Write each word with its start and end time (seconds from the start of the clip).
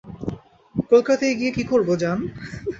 কলকাতায় 0.91 1.35
গিয়ে 1.39 1.51
কী 1.51 1.63
করব 1.63 1.89
জান। 1.95 2.19